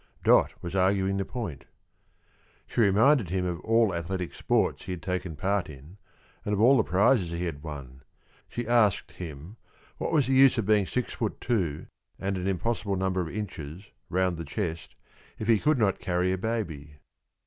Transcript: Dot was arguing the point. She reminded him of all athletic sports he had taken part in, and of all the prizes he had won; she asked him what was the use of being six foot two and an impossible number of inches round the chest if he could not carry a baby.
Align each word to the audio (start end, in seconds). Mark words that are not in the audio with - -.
Dot 0.23 0.51
was 0.63 0.73
arguing 0.73 1.17
the 1.17 1.25
point. 1.25 1.65
She 2.65 2.81
reminded 2.81 3.29
him 3.29 3.45
of 3.45 3.59
all 3.59 3.93
athletic 3.93 4.33
sports 4.33 4.85
he 4.85 4.93
had 4.93 5.03
taken 5.03 5.35
part 5.35 5.69
in, 5.69 5.97
and 6.43 6.55
of 6.55 6.59
all 6.59 6.75
the 6.75 6.83
prizes 6.83 7.29
he 7.29 7.43
had 7.45 7.61
won; 7.61 8.01
she 8.49 8.65
asked 8.67 9.11
him 9.11 9.57
what 9.99 10.11
was 10.11 10.25
the 10.25 10.33
use 10.33 10.57
of 10.57 10.65
being 10.65 10.87
six 10.87 11.13
foot 11.13 11.39
two 11.39 11.85
and 12.17 12.35
an 12.35 12.47
impossible 12.47 12.95
number 12.95 13.21
of 13.21 13.29
inches 13.29 13.91
round 14.09 14.37
the 14.37 14.43
chest 14.43 14.95
if 15.37 15.47
he 15.47 15.59
could 15.59 15.77
not 15.77 15.99
carry 15.99 16.33
a 16.33 16.37
baby. 16.39 16.95